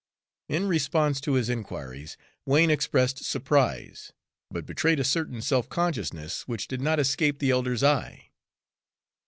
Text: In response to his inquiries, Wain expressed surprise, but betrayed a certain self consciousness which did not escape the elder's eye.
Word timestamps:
In 0.49 0.67
response 0.67 1.21
to 1.21 1.33
his 1.35 1.47
inquiries, 1.47 2.17
Wain 2.47 2.71
expressed 2.71 3.23
surprise, 3.23 4.11
but 4.49 4.65
betrayed 4.65 4.99
a 4.99 5.03
certain 5.03 5.43
self 5.43 5.69
consciousness 5.69 6.47
which 6.47 6.67
did 6.67 6.81
not 6.81 6.97
escape 6.99 7.37
the 7.37 7.51
elder's 7.51 7.83
eye. 7.83 8.31